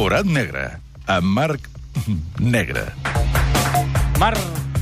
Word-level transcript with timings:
Forat 0.00 0.24
negre, 0.24 0.62
amb 1.12 1.26
Marc 1.36 1.66
Negre. 2.40 2.86
Mar 4.16 4.30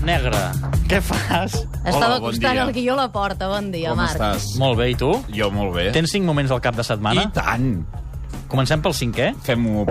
Negre, 0.07 0.43
què 0.87 1.01
fas? 1.03 1.57
Estava 1.83 2.21
bon 2.21 2.29
acostant 2.29 2.55
dia. 2.55 2.63
el 2.63 2.71
guió 2.77 2.93
a 2.95 2.99
la 3.01 3.07
porta. 3.11 3.49
Bon 3.51 3.73
dia, 3.75 3.91
Com 3.91 3.99
Marc. 3.99 4.15
estàs? 4.15 4.47
Molt 4.63 4.79
bé, 4.79 4.93
i 4.93 4.95
tu? 4.95 5.11
Jo 5.35 5.51
molt 5.51 5.75
bé. 5.75 5.89
Tens 5.97 6.15
cinc 6.15 6.23
moments 6.29 6.55
al 6.55 6.63
cap 6.63 6.79
de 6.79 6.87
setmana? 6.87 7.25
I 7.27 7.33
tant. 7.35 7.67
Comencem 8.47 8.79
pel 8.85 8.95
cinquè? 8.95 9.33
Fem-ho. 9.43 9.89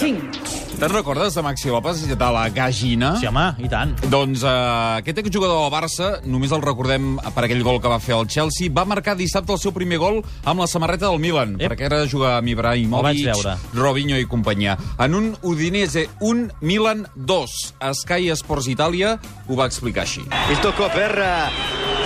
Cinc. 0.00 0.40
Te'n 0.78 0.92
recordes 0.94 1.34
de 1.34 1.42
Maxi 1.42 1.72
López 1.74 2.04
de 2.06 2.14
la 2.30 2.44
Gagina? 2.54 3.16
Sí, 3.18 3.26
home, 3.26 3.48
i 3.58 3.66
tant. 3.66 3.96
Doncs 4.12 4.44
uh, 4.46 5.00
aquest 5.00 5.18
exjugador 5.24 5.64
del 5.64 5.72
Barça, 5.74 6.10
només 6.22 6.52
el 6.54 6.62
recordem 6.62 7.16
per 7.34 7.42
aquell 7.48 7.64
gol 7.66 7.80
que 7.82 7.90
va 7.90 7.96
fer 7.98 8.14
al 8.14 8.28
Chelsea, 8.30 8.70
va 8.70 8.84
marcar 8.86 9.16
dissabte 9.18 9.50
el 9.56 9.58
seu 9.58 9.74
primer 9.74 9.98
gol 9.98 10.20
amb 10.46 10.62
la 10.62 10.68
samarreta 10.70 11.08
del 11.08 11.18
Milan, 11.18 11.56
Ep. 11.58 11.72
perquè 11.72 11.88
era 11.88 11.98
jugar 12.06 12.36
amb 12.36 12.46
El 12.46 12.54
Ibrahimovic, 12.54 13.08
vaig 13.08 13.24
veure. 13.26 13.56
Robinho 13.74 14.20
i 14.22 14.28
companyia. 14.30 14.76
En 15.02 15.18
un 15.18 15.32
Udinese 15.42 16.06
1, 16.20 16.46
Milan 16.62 17.08
2. 17.16 17.56
Sky 18.04 18.30
Sports 18.38 18.70
Italia 18.70 19.16
ho 19.48 19.58
va 19.58 19.66
explicar 19.66 20.06
així. 20.06 20.22
Il 20.54 20.62
tocco 20.62 20.86
per 20.94 21.10
eh, 21.18 21.50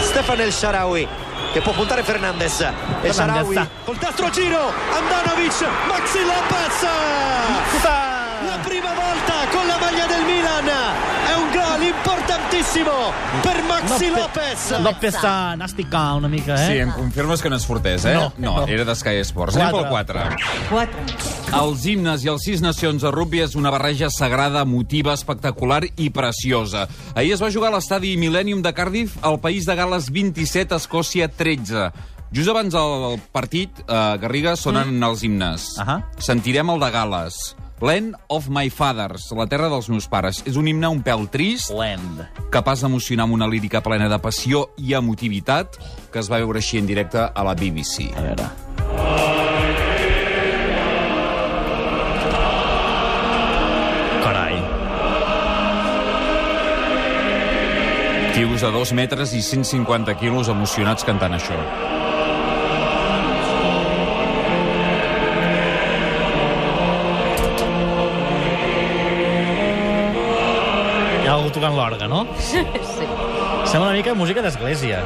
Stefan 0.09 0.41
El 0.41 0.53
Sharawi 0.53 1.05
che 1.53 1.61
può 1.61 1.77
puntare 1.77 2.03
Fernandez. 2.09 2.65
El 3.03 3.13
Sharawi 3.13 3.69
col 3.85 4.01
destro 4.01 4.33
giro, 4.33 4.65
Andanovic, 4.97 5.61
Maxi 5.93 6.25
Lopez. 6.25 6.81
La 8.47 8.59
prima 8.65 8.93
volta 8.95 9.35
con 9.51 9.67
la 9.67 9.79
maglia 9.79 10.07
del 10.07 10.25
Milan. 10.25 10.67
È 10.67 11.35
un 11.35 11.51
gol 11.53 11.83
importantissimo 11.83 12.91
per 13.41 13.63
Maxi 13.63 14.09
Lopez. 14.11 14.79
López 14.83 15.15
està 15.15 15.55
nàstica 15.57 16.01
una 16.19 16.29
mica, 16.29 16.57
eh? 16.57 16.67
Sí, 16.67 16.81
em 16.83 16.91
confirmes 16.97 17.43
que 17.43 17.53
no 17.53 17.59
és 17.61 17.67
fortès, 17.69 18.07
eh? 18.11 18.15
No. 18.17 18.33
no 18.39 18.67
era 18.67 18.85
de 18.89 18.97
Sky 18.99 19.23
Sports. 19.29 19.57
Anem 19.57 19.77
pel 19.77 19.89
4. 19.93 20.27
Quatre. 20.71 21.07
Els 21.63 21.87
himnes 21.87 22.27
i 22.27 22.33
els 22.33 22.47
sis 22.49 22.63
nacions 22.65 23.05
de 23.05 23.13
rugby 23.15 23.43
és 23.45 23.57
una 23.59 23.71
barreja 23.75 24.11
sagrada, 24.11 24.67
emotiva, 24.67 25.15
espectacular 25.15 25.83
i 25.97 26.11
preciosa. 26.11 26.89
Ahir 27.15 27.37
es 27.37 27.43
va 27.45 27.53
jugar 27.55 27.71
a 27.71 27.77
l'estadi 27.77 28.17
Millennium 28.19 28.63
de 28.65 28.75
Cardiff, 28.75 29.19
al 29.23 29.39
país 29.41 29.69
de 29.69 29.77
Gales 29.79 30.11
27, 30.11 30.81
Escòcia 30.83 31.29
13. 31.29 31.91
Just 32.33 32.49
abans 32.49 32.73
del 32.73 33.21
partit, 33.31 33.83
eh, 33.85 34.05
Garriga, 34.19 34.57
sonen 34.57 34.97
mm. 34.97 35.11
els 35.11 35.27
himnes. 35.27 35.67
Ahà. 35.83 36.01
Sentirem 36.17 36.73
el 36.73 36.81
de 36.81 36.91
Gales. 36.95 37.43
Land 37.83 38.15
of 38.29 38.47
my 38.49 38.71
fathers, 38.71 39.25
la 39.35 39.49
terra 39.51 39.67
dels 39.67 39.89
meus 39.91 40.05
pares. 40.07 40.39
És 40.47 40.55
un 40.55 40.69
himne 40.71 40.87
un 40.87 41.01
pèl 41.03 41.25
trist, 41.35 41.73
Land. 41.75 42.21
capaç 42.55 42.85
d'emocionar 42.85 43.27
amb 43.27 43.35
una 43.35 43.49
lírica 43.51 43.81
plena 43.83 44.07
de 44.07 44.19
passió 44.23 44.69
i 44.79 44.95
emotivitat, 44.95 45.81
que 46.15 46.21
es 46.23 46.31
va 46.31 46.39
veure 46.39 46.63
així 46.63 46.79
en 46.79 46.87
directe 46.87 47.19
a 47.19 47.43
la 47.43 47.57
BBC. 47.59 48.07
A 48.15 48.23
veure... 48.23 48.47
Carai. 54.23 54.63
Tios 58.37 58.63
de 58.63 58.71
2 58.79 58.95
metres 58.95 59.35
i 59.35 59.43
150 59.43 60.15
quilos 60.23 60.55
emocionats 60.55 61.03
cantant 61.03 61.35
això. 61.35 61.59
Algú 71.43 71.53
tocant 71.59 71.77
l'orgue, 71.77 72.09
no? 72.09 72.25
Sí. 72.53 72.63
Sembla 73.67 73.89
una 73.91 73.97
mica 73.99 74.15
música 74.15 74.43
d'església. 74.43 75.03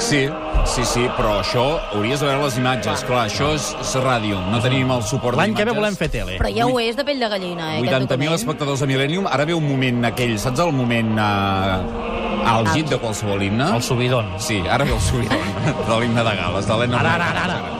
Sí, 0.00 0.22
sí, 0.64 0.82
sí, 0.88 1.02
però 1.18 1.34
això 1.42 1.62
hauries 1.92 2.22
de 2.22 2.26
veure 2.30 2.40
les 2.46 2.54
imatges. 2.56 3.02
Clar, 3.04 3.26
això 3.28 3.50
és, 3.52 3.66
és 3.82 3.90
ràdio, 4.00 4.38
no 4.50 4.60
tenim 4.64 4.88
el 4.94 5.02
suport 5.04 5.36
L'any 5.36 5.52
que 5.52 5.60
ve 5.60 5.74
d'imatges. 5.74 5.80
volem 5.82 5.98
fer 6.00 6.08
tele. 6.14 6.38
Però 6.40 6.48
ja 6.56 6.64
ho 6.66 6.78
és 6.80 6.96
de 6.96 7.04
pell 7.04 7.20
de 7.20 7.28
gallina, 7.28 7.66
eh, 7.74 7.82
aquest 7.82 7.92
80.000 7.92 8.08
document. 8.08 8.38
espectadors 8.38 8.82
a 8.82 8.88
Millennium. 8.88 9.28
Ara 9.28 9.44
ve 9.44 9.54
un 9.58 9.66
moment 9.68 10.08
aquell, 10.08 10.38
saps 10.40 10.62
el 10.64 10.72
moment 10.72 11.12
uh, 11.20 12.48
àlgid 12.54 12.88
de 12.94 12.98
qualsevol 13.02 13.44
himne? 13.44 13.68
El 13.76 13.84
subidon. 13.84 14.32
Sí, 14.40 14.62
ara 14.64 14.88
ve 14.88 14.96
el 14.96 15.04
subidon 15.04 15.44
de 15.90 16.00
l'himne 16.00 16.24
de 16.24 16.34
Gales, 16.40 16.66
de 16.72 16.80
l'Ena. 16.80 17.04
Ara, 17.04 17.14
ara, 17.20 17.30
ara, 17.34 17.44
ara. 17.60 17.79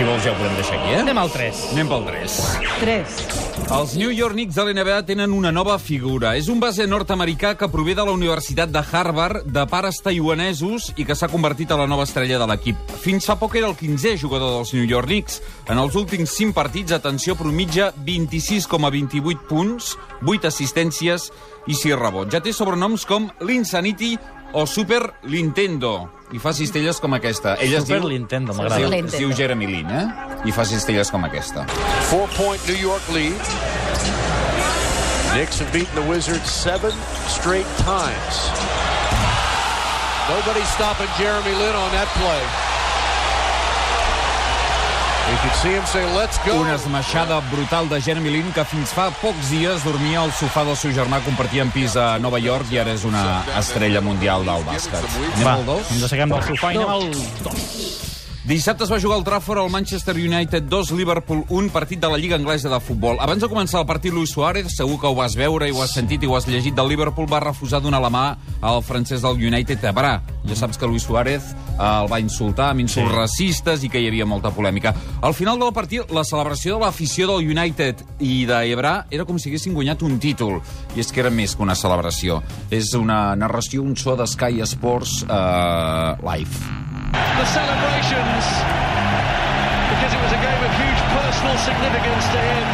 Si 0.00 0.04
vols 0.08 0.24
ja 0.24 0.30
ho 0.32 0.36
podem 0.38 0.54
deixar 0.56 0.78
aquí, 0.78 0.94
eh? 0.94 1.00
Anem 1.02 1.18
al 1.20 1.28
3. 1.28 1.58
Anem 1.74 1.88
pel 1.90 2.06
3. 2.06 2.36
Tres. 2.80 3.16
Els 3.76 3.90
New 4.00 4.08
York 4.08 4.32
Knicks 4.32 4.56
de 4.56 4.64
l'NBA 4.64 5.02
tenen 5.04 5.34
una 5.36 5.50
nova 5.52 5.74
figura. 5.76 6.30
És 6.40 6.48
un 6.48 6.56
base 6.62 6.86
nord-americà 6.88 7.50
que 7.60 7.68
prové 7.68 7.92
de 7.98 8.06
la 8.08 8.14
Universitat 8.16 8.72
de 8.72 8.80
Harvard, 8.80 9.44
de 9.44 9.66
pares 9.68 10.00
taiwanesos 10.00 10.88
i 10.96 11.04
que 11.04 11.12
s'ha 11.12 11.28
convertit 11.28 11.68
a 11.68 11.76
la 11.82 11.84
nova 11.90 12.08
estrella 12.08 12.40
de 12.40 12.48
l'equip. 12.48 12.80
Fins 13.04 13.28
fa 13.28 13.36
poc 13.36 13.58
era 13.60 13.68
el 13.68 13.76
15è 13.76 14.16
jugador 14.16 14.56
dels 14.56 14.72
New 14.72 14.88
York 14.88 15.12
Knicks. 15.12 15.42
En 15.68 15.76
els 15.76 16.00
últims 16.00 16.32
5 16.32 16.56
partits, 16.56 16.96
atenció, 16.96 17.36
promitja 17.36 17.92
26,28 18.08 19.44
punts, 19.52 19.98
8 20.24 20.48
assistències 20.48 21.28
i 21.68 21.76
6 21.76 22.00
rebots. 22.00 22.32
Ja 22.32 22.40
té 22.40 22.56
sobrenoms 22.56 23.04
com 23.04 23.28
l'Insanity 23.44 24.14
o 24.52 24.66
Super 24.66 25.12
Nintendo. 25.24 26.10
I 26.32 26.38
fa 26.38 26.52
cistelles 26.54 27.00
com 27.00 27.14
aquesta. 27.14 27.56
Ell 27.58 27.74
es 27.74 27.82
Super 27.82 28.00
diu, 28.00 28.08
Nintendo, 28.10 28.52
es 28.52 28.58
m'agrada. 28.58 28.78
diu, 28.78 28.90
Nintendo. 28.90 29.12
es 29.16 29.18
diu 29.18 29.32
Jeremy 29.36 29.66
Lin, 29.66 29.90
eh? 29.90 30.06
I 30.46 30.52
fa 30.52 30.64
cistelles 30.64 31.10
com 31.10 31.24
aquesta. 31.26 31.66
Four 32.10 32.28
point 32.36 32.62
New 32.68 32.78
York 32.78 33.02
lead. 33.14 33.34
Knicks 35.34 35.60
have 35.60 35.70
beaten 35.72 35.94
the 35.94 36.06
Wizards 36.10 36.50
seven 36.50 36.92
straight 37.28 37.66
times. 37.78 38.34
Nobody 40.30 40.62
stopping 40.66 41.08
Jeremy 41.18 41.54
Lin 41.58 41.74
on 41.74 41.90
that 41.92 42.08
play. 42.18 42.69
Una 46.58 46.74
esmaixada 46.74 47.40
brutal 47.52 47.88
de 47.88 48.00
Jeremy 48.02 48.30
Lin 48.34 48.52
que 48.56 48.64
fins 48.66 48.92
fa 48.96 49.08
pocs 49.20 49.50
dies 49.52 49.84
dormia 49.86 50.22
al 50.24 50.32
sofà 50.34 50.64
del 50.66 50.76
seu 50.80 50.92
germà, 50.96 51.20
compartien 51.26 51.70
pis 51.74 51.96
a 51.96 52.18
Nova 52.18 52.40
York 52.42 52.72
i 52.74 52.80
ara 52.82 52.94
és 52.96 53.04
una 53.08 53.42
estrella 53.60 54.00
mundial 54.04 54.44
del 54.48 54.64
bàsquet. 54.66 55.06
Anem 55.36 55.46
Va, 55.46 55.54
al 55.60 55.66
dos? 55.68 55.90
ens 55.94 56.06
assequem 56.08 56.34
del 56.34 56.42
sofà 56.48 56.72
i 56.74 56.80
anem 56.80 56.94
al 56.96 57.10
2. 57.46 57.99
Dissabte 58.50 58.82
es 58.82 58.90
va 58.90 58.98
jugar 58.98 59.14
al 59.20 59.22
Trafford 59.22 59.60
al 59.62 59.68
Manchester 59.70 60.16
United 60.16 60.64
2, 60.66 60.90
Liverpool 60.98 61.44
1, 61.48 61.68
partit 61.70 62.00
de 62.02 62.08
la 62.10 62.16
Lliga 62.18 62.34
Anglesa 62.34 62.68
de 62.68 62.80
Futbol. 62.82 63.20
Abans 63.22 63.44
de 63.44 63.46
començar 63.46 63.78
el 63.78 63.86
partit, 63.86 64.10
Luis 64.10 64.32
Suárez, 64.34 64.72
segur 64.74 64.96
que 64.98 65.06
ho 65.06 65.14
vas 65.14 65.36
veure 65.38 65.68
i 65.68 65.70
ho 65.70 65.84
has 65.84 65.94
sentit 65.94 66.26
i 66.26 66.26
ho 66.26 66.34
has 66.34 66.48
llegit, 66.50 66.74
del 66.74 66.90
Liverpool 66.90 67.30
va 67.30 67.38
refusar 67.44 67.78
donar 67.78 68.00
la 68.02 68.10
mà 68.10 68.24
al 68.58 68.82
francès 68.82 69.22
del 69.22 69.38
United 69.38 69.86
a 69.86 69.92
Bra. 69.94 70.10
Ja 70.50 70.58
saps 70.58 70.82
que 70.82 70.90
Luis 70.90 71.06
Suárez 71.06 71.52
eh, 71.52 71.78
el 71.84 72.10
va 72.10 72.18
insultar 72.18 72.72
amb 72.72 72.82
insults 72.82 73.12
sí. 73.12 73.20
racistes 73.20 73.86
i 73.86 73.92
que 73.92 74.02
hi 74.02 74.10
havia 74.10 74.26
molta 74.26 74.50
polèmica. 74.50 74.96
Al 75.22 75.38
final 75.38 75.62
del 75.62 75.70
partit, 75.70 76.10
la 76.10 76.26
celebració 76.26 76.74
de 76.74 76.88
l'afició 76.88 77.30
del 77.30 77.54
United 77.54 78.02
i 78.18 78.48
d'Ebrà 78.50 79.04
era 79.14 79.30
com 79.30 79.38
si 79.38 79.54
haguessin 79.54 79.78
guanyat 79.78 80.02
un 80.02 80.18
títol. 80.18 80.58
I 80.98 81.06
és 81.06 81.14
que 81.14 81.22
era 81.22 81.30
més 81.30 81.54
que 81.54 81.62
una 81.62 81.78
celebració. 81.78 82.42
És 82.66 82.96
una 82.98 83.28
narració, 83.38 83.86
un 83.86 83.94
so 83.94 84.18
de 84.18 84.26
Sky 84.26 84.58
Sports 84.66 85.20
eh, 85.22 86.14
live. 86.26 86.79
The 87.38 87.46
celebrations 87.48 88.44
because 89.90 90.12
it 90.14 90.20
was 90.22 90.32
a 90.32 90.40
game 90.40 90.62
of 90.62 90.70
huge 90.78 91.00
personal 91.12 91.56
significance 91.58 92.24
to 92.30 92.40
him. 92.40 92.66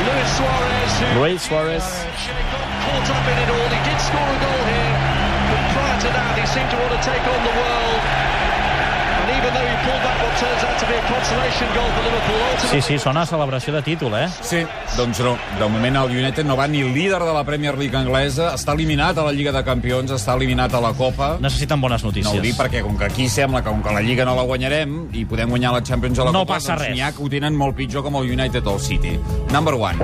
Luis 0.00 0.30
Suarez, 0.36 0.92
who 0.98 1.20
Luis 1.20 1.42
Suarez. 1.42 1.84
uh, 1.84 2.04
got 2.50 2.66
caught 2.84 3.08
up 3.14 3.24
in 3.28 3.36
it 3.38 3.50
all. 3.52 3.68
He 3.68 3.80
did 3.84 4.00
score 4.00 4.24
a 4.24 4.38
goal 4.40 4.62
here, 4.64 4.94
but 5.52 5.60
prior 5.76 5.98
to 6.00 6.08
that, 6.16 6.34
he 6.40 6.46
seemed 6.48 6.70
to 6.72 6.78
want 6.80 6.92
to 6.96 7.02
take 7.04 7.24
on 7.28 7.40
the 7.44 7.54
world. 7.54 8.39
Sí, 12.70 12.80
sí, 12.82 12.98
sona 13.02 13.22
a 13.22 13.26
celebració 13.26 13.72
de 13.74 13.82
títol, 13.82 14.14
eh? 14.14 14.28
Sí, 14.46 14.60
doncs 14.96 15.18
no. 15.24 15.32
De 15.58 15.66
moment 15.68 15.96
el 16.02 16.12
United 16.20 16.44
no 16.46 16.56
va 16.56 16.68
ni 16.70 16.82
líder 16.84 17.18
de 17.22 17.32
la 17.34 17.42
Premier 17.44 17.76
League 17.78 17.96
anglesa, 17.98 18.52
està 18.54 18.74
eliminat 18.76 19.18
a 19.18 19.24
la 19.26 19.32
Lliga 19.34 19.52
de 19.52 19.62
Campions, 19.66 20.12
està 20.14 20.36
eliminat 20.38 20.74
a 20.74 20.80
la 20.84 20.92
Copa. 20.94 21.32
Necessiten 21.40 21.80
bones 21.80 22.04
No 22.04 22.10
notícies. 22.10 22.32
ho 22.38 22.40
dic 22.44 22.56
perquè, 22.58 22.82
com 22.86 22.96
que 22.98 23.04
aquí 23.08 23.28
sembla 23.28 23.62
que 23.64 23.70
com 23.70 23.82
que 23.82 23.92
la 23.94 24.02
Lliga 24.02 24.24
no 24.24 24.36
la 24.36 24.42
guanyarem 24.46 25.08
i 25.12 25.24
podem 25.24 25.50
guanyar 25.50 25.72
la 25.72 25.82
Champions 25.82 26.18
a 26.18 26.24
la 26.24 26.32
No 26.32 26.44
Copa, 26.46 26.54
passa 26.54 26.74
doncs 26.76 26.86
res. 26.86 26.94
n'hi 26.94 27.02
ha 27.02 27.12
que 27.12 27.22
ho 27.24 27.28
tenen 27.28 27.56
molt 27.56 27.76
pitjor 27.76 28.02
com 28.06 28.16
el 28.22 28.30
United 28.30 28.66
o 28.66 28.74
el 28.74 28.80
City. 28.80 29.18
Number 29.50 29.74
one. 29.74 29.98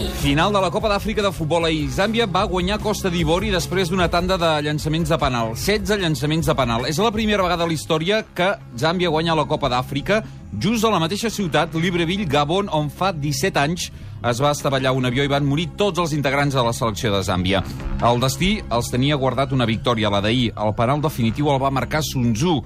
Final 0.00 0.52
de 0.52 0.60
la 0.60 0.70
Copa 0.72 0.88
d'Àfrica 0.88 1.22
de 1.22 1.30
futbol 1.32 1.66
ahir. 1.68 1.88
Zàmbia 1.92 2.24
va 2.24 2.46
guanyar 2.48 2.78
Costa 2.80 3.10
d'Ivori 3.12 3.50
després 3.52 3.90
d'una 3.90 4.08
tanda 4.08 4.38
de 4.40 4.50
llançaments 4.64 5.08
de 5.08 5.18
penal. 5.20 5.52
16 5.54 6.00
llançaments 6.00 6.46
de 6.48 6.54
penal. 6.56 6.86
És 6.88 6.98
la 6.98 7.12
primera 7.12 7.44
vegada 7.44 7.64
a 7.64 7.68
la 7.68 7.76
història 7.76 8.22
que 8.34 8.54
Zàmbia 8.80 9.10
guanya 9.12 9.36
la 9.36 9.44
Copa 9.44 9.68
d'Àfrica 9.68 10.22
just 10.60 10.84
a 10.84 10.90
la 10.90 10.98
mateixa 10.98 11.30
ciutat, 11.30 11.74
Libreville, 11.74 12.26
Gabon, 12.26 12.70
on 12.72 12.88
fa 12.90 13.12
17 13.12 13.60
anys 13.60 13.90
es 14.20 14.40
va 14.40 14.50
estavellar 14.52 14.92
un 14.92 15.08
avió 15.08 15.24
i 15.24 15.30
van 15.32 15.46
morir 15.48 15.70
tots 15.80 16.00
els 16.02 16.12
integrants 16.12 16.54
de 16.56 16.64
la 16.64 16.74
selecció 16.76 17.12
de 17.14 17.22
Zàmbia. 17.24 17.62
El 18.04 18.20
destí 18.20 18.58
els 18.72 18.90
tenia 18.92 19.16
guardat 19.20 19.52
una 19.56 19.68
victòria, 19.68 20.10
la 20.12 20.20
d'ahir. 20.20 20.50
El 20.56 20.74
penal 20.76 21.00
definitiu 21.00 21.48
el 21.52 21.60
va 21.62 21.72
marcar 21.72 22.02
Sun 22.04 22.34
Tzu 22.34 22.58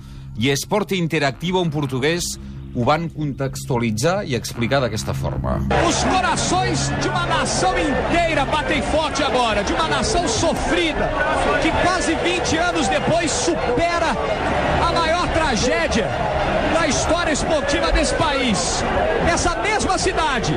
i 0.43 0.51
Esporte 0.51 0.97
Interactivo, 0.99 1.63
un 1.63 1.71
portuguès, 1.71 2.35
ho 2.75 2.85
van 2.85 3.09
contextualitzar 3.09 4.25
i 4.27 4.35
explicar 4.35 4.81
d'aquesta 4.81 5.15
forma. 5.15 5.61
Os 5.89 6.03
corações 6.05 6.91
de 7.01 7.09
uma 7.09 7.25
nação 7.27 7.73
inteira 7.79 8.45
batem 8.45 8.83
forte 8.83 9.23
agora, 9.23 9.63
de 9.63 9.73
uma 9.73 9.89
nação 9.89 10.27
sofrida, 10.27 11.09
que 11.63 11.71
quase 11.83 12.15
20 12.17 12.57
anos 12.57 12.89
depois 12.89 13.31
supera 13.31 14.11
a 14.87 14.93
maior 14.93 15.29
tragédia 15.33 16.09
da 16.73 16.89
história 16.89 17.33
esportiva 17.33 17.93
desse 17.93 18.15
país. 18.15 18.83
Essa 19.33 19.55
mesma 19.57 19.97
cidade, 19.97 20.53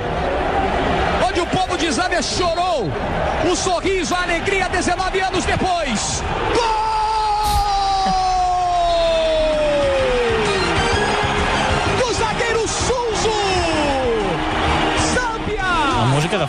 onde 1.28 1.40
o 1.40 1.46
povo 1.48 1.78
de 1.78 1.92
Zâmbia 1.92 2.22
chorou, 2.22 2.92
o 3.52 3.56
sorriso, 3.56 4.16
a 4.16 4.24
alegria 4.24 4.68
19 4.69 5.19
anos 5.19 5.46
depois. 5.46 6.24
Gol! 6.56 6.87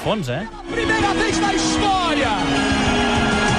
Fons, 0.09 0.29
eh? 0.33 0.49
Primeira 0.73 1.13
vez 1.13 1.39
na 1.39 1.53
história 1.53 2.33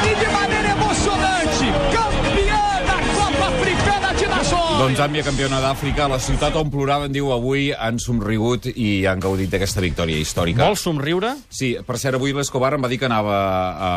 e 0.02 0.16
de 0.18 0.30
maneira 0.34 0.70
emocionante, 0.74 1.66
campeã 1.94 2.64
da 2.90 2.98
Copa 3.14 3.46
Africana 3.54 4.14
de 4.16 4.26
Nações. 4.26 4.80
Doncs 4.80 4.98
Zàmbia, 4.98 5.22
campiona 5.28 5.60
d'Àfrica, 5.62 6.08
la 6.10 6.18
ciutat 6.18 6.58
on 6.58 6.72
ploraven, 6.74 7.14
diu, 7.14 7.30
avui 7.36 7.70
han 7.70 8.02
somrigut 8.02 8.66
i 8.72 9.06
han 9.06 9.22
gaudit 9.22 9.52
d'aquesta 9.54 9.84
victòria 9.86 10.18
històrica. 10.18 10.64
Vols 10.66 10.82
somriure? 10.82 11.36
Sí, 11.54 11.76
per 11.86 12.00
cert, 12.02 12.18
avui 12.18 12.34
l'Escobar 12.34 12.74
em 12.80 12.82
va 12.82 12.90
dir 12.90 12.98
que 12.98 13.06
anava 13.06 13.38
a, 13.38 13.94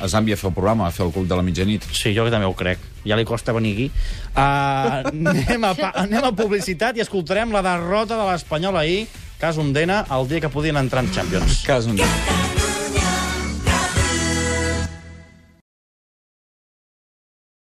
a 0.00 0.08
Zàmbia 0.08 0.38
a 0.38 0.40
fer 0.40 0.48
el 0.48 0.56
programa, 0.56 0.88
a 0.88 0.96
fer 0.96 1.04
el 1.04 1.12
club 1.12 1.28
de 1.28 1.36
la 1.36 1.44
mitjanit. 1.44 1.84
Sí, 1.92 2.14
jo 2.16 2.24
que 2.24 2.32
també 2.32 2.48
ho 2.48 2.56
crec. 2.56 2.80
Ja 3.04 3.20
li 3.20 3.28
costa 3.28 3.52
venir 3.52 3.76
aquí. 3.76 3.90
Uh, 4.32 5.12
anem, 5.34 5.68
a, 5.68 5.76
anem 6.06 6.24
a 6.24 6.32
publicitat 6.40 6.96
i 6.96 7.04
escoltarem 7.04 7.52
la 7.52 7.60
derrota 7.68 8.16
de 8.16 8.32
l'Espanyol 8.32 8.80
ahir, 8.80 9.04
cas 9.38 9.58
Ondena, 9.58 10.04
el 10.10 10.28
dia 10.28 10.40
que 10.40 10.48
podien 10.48 10.76
entrar 10.76 11.04
en 11.04 11.10
Champions. 11.12 11.62
Cas 11.66 11.86
un 11.86 11.96
dia. 11.96 12.35